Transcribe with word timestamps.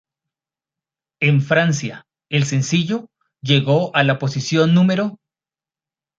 En 1.21 1.41
Francia, 1.43 2.07
el 2.31 2.45
sencillo 2.45 3.11
llegó 3.39 3.95
a 3.95 4.03
la 4.03 4.17
posición 4.17 4.73
No°. 4.73 5.17